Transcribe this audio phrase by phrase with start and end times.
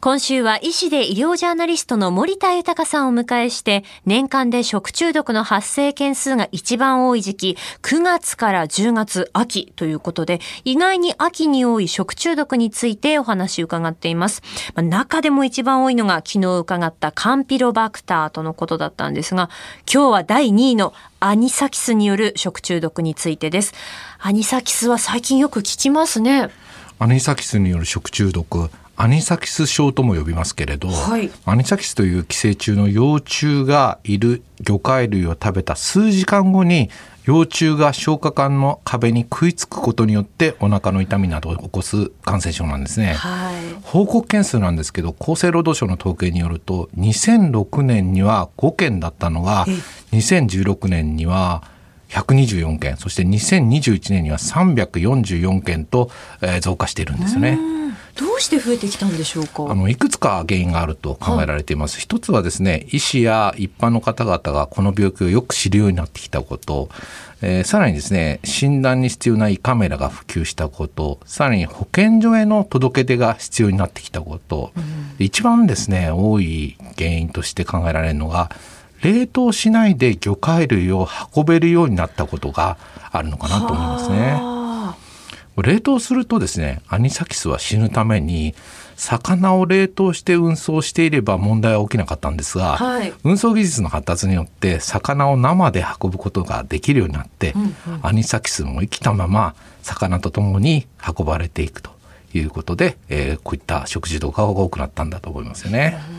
[0.00, 14.42] 今週は医師で医療ジャーナリストの森田豊さんを迎えして年間で食中毒の発生件数が一番多い時期9月から10月秋ということで意外に秋に多い食中毒についてお話を伺っています。
[14.76, 19.50] 中でも一番多いのが昨日伺ったカンピロバクターとのことだったんですが
[19.92, 23.74] 今日は第2位のアニサキスによる食中毒についてです。
[24.20, 26.50] アニサキスは最近よく聞きますね。
[27.00, 28.70] アニサキスによる食中毒。
[29.00, 36.90] アニサキス症とも呼びますけれど、はい、アニサキスという寄生虫の幼虫がいる魚介類を食べた数時間後に
[37.22, 49.64] 幼虫が消化管の壁に食いつくことによってお腹の痛みなどを起こす感染症なんですね、はい、報告件数なんですけど厚生労働省の統計によると2006年には5件だったのが
[50.10, 51.62] 2016年には
[52.08, 56.10] 124件そして2021年には344件と
[56.62, 57.58] 増加しているんですね。
[58.18, 59.70] どうして増えてきたんでしょうか？
[59.70, 66.88] あのいくつか原因があると考えられています、はい、一つはですね医師や一般の方々がこの病気をよく知るようになってきたこと、
[67.42, 71.20] えー、さらにですね診断に必要な胃カメラが普及したこと。
[71.24, 78.50] さらに保健所への届け出が必要になってきたこと、うん、一番ですね多い原因として考えられるのが
[79.02, 82.78] 冷凍しないで魚介類を運べるようになったことが
[83.12, 84.57] あるのかなと思いますね。
[85.62, 88.54] 冷凍するとですねアニサキスは死ぬために
[88.96, 101.90] 魚を冷凍して運送していれば問題は起きなかったんですが、はい、運送技術の発達によって魚を生で運ぶことができるようになって、うんうん、アニサキスも生きたまま魚とともに運ばれていくと
[102.34, 105.98] いうことで、えー、こういった食事動画が多くなったんだと思いますよね。
[106.12, 106.17] うん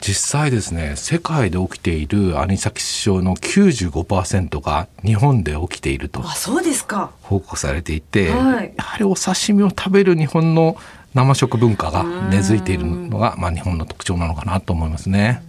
[0.00, 7.10] 実際ですね世界で起きているアニサキス症の95%が日本で起きているとあそうですか。
[7.22, 10.76] 報告されていて、はい、やはりお刺身を食べる日本の
[11.14, 15.42] 生食文化が根付いているのが、まあ、日本の特徴なのかなと思いますね。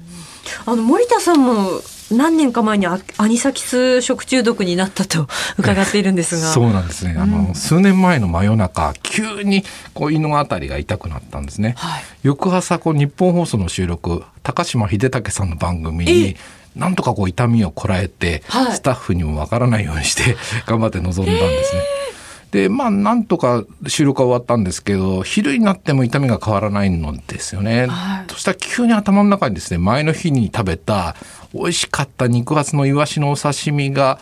[0.65, 1.79] あの森田さんも
[2.11, 5.27] 何年か前にアニサキス食中毒になったと
[5.57, 6.51] 伺っているんですが。
[6.51, 16.35] そうなんですね、あの数年前の真夜中急にこう胃のあたりが痛くなったんですね、はい、翌朝こう日本放送の収録高島秀武さんの番組に
[16.75, 21.81] なんとかこう痛みをこらえて、はい、スタッフにもわからないようにして頑張って臨んだんですね。
[22.51, 31.15] でまあなんとか収録は終わったんですけど昼になっても痛みが変わらないのですよね、はい、そしたら急に頭の中にですね前の日に食べた
[31.53, 34.19] 美味しかった肉厚のイワシのお刺身が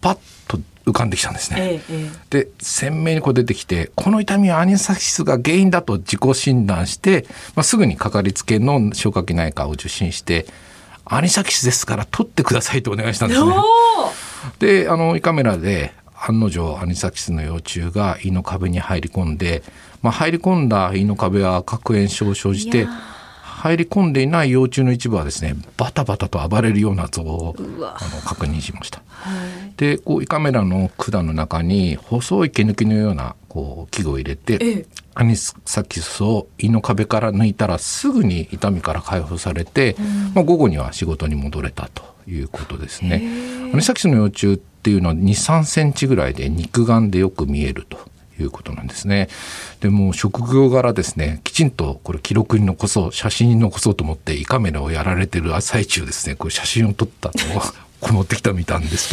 [0.00, 1.58] パッと浮かんできたんですね。
[1.60, 10.46] ええ、で鮮明にこう出てきてこの痛みはアニサキスが原因だと自己診断して、まあ、すぐにかかりつけの消化器内科を受診して
[11.04, 13.52] アニサキスですから取ってくださいとお願いしたんですね。
[14.58, 15.92] であの胃カメラで
[16.26, 19.62] 案の定アニサキスの幼虫が胃の壁に入り込んで、
[20.02, 22.86] まあ、入り込んだ胃の壁は核炎症を生じて
[23.58, 29.02] 入り込んでいない幼虫の一部はですねバタバタと暴れるような像をあの確認しました。
[29.08, 43.28] はい、でこう胃カメラの管の中に細い毛抜きのようなこう器具を入れて、ええ、アニサキスを胃の壁から抜いたらすぐに痛みから解放されて、うん、まあ、午後には仕事に戻れたということですね。
[43.72, 47.98] アニサキスの幼虫っていうのは2、3センチぐらいで肉眼でよく見えると
[48.40, 49.28] いうことなんですね。
[49.80, 57.60] でも職業柄ですねきちんとこれ記録に残そう写真に残そうと思って胃カメラをやられてる最中ですねこれ写真を撮ったのを
[58.00, 59.08] こ持ってきたみたんです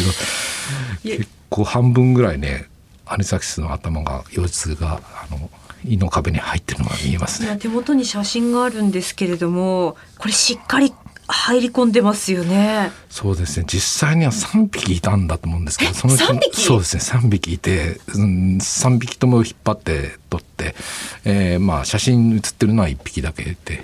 [1.04, 2.66] けど結構半分ぐらいね
[3.06, 5.50] アニサキスの頭が腰痛があの
[5.88, 7.58] 胃の壁に入ってるのが見えますね。
[7.58, 10.94] 手元に写真があるんですけれどもこれしっかり
[11.28, 12.92] 入り込んでますよね。
[13.10, 13.66] そうですね。
[13.68, 17.02] 実際には三匹いたんだと思うんですけど、そのそうですね。
[17.02, 20.76] 三匹いて、うん、3匹とも引っ張って撮って、
[21.24, 23.84] えー、まあ写真写ってるのは一匹だけで、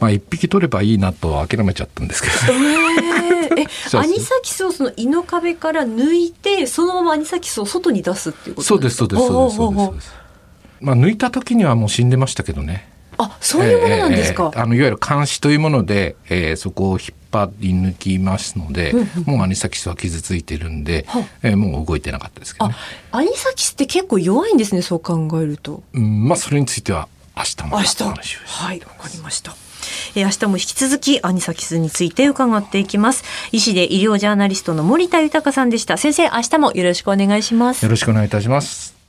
[0.00, 2.34] まあ一匹撮ればいいなと諦めちゃったんですけど。
[2.52, 10.12] えー、え アニサキスをその胃の壁から抜いて、そのままアニサキスを外に出すっていうことそうです、そうです、そうです、そうです。
[10.80, 12.93] まあ抜いた時にはもう死んでましたけどね。
[13.18, 21.06] あそういうものなんですか、えー、あのいわゆる監視というもので、えー、そこを引っ張り抜きますので、うんうん、もうアニサキスは傷ついてるんで、
[21.42, 22.74] えー、もう動いてなかったですけど、ね、
[23.12, 28.04] アニサキスって結構弱いんですねそう考えると、うん、まあそれについては明日も明日。
[28.04, 29.54] はいわかりました。
[30.14, 33.24] えー、明日も引き続きアニサキスについて伺っていきます。
[33.52, 35.96] 医師で医療ジャーナリストの森田豊さんでした。
[35.98, 37.84] 先生明日もよろしくお願いします。
[37.84, 39.03] よろしくお願いいたします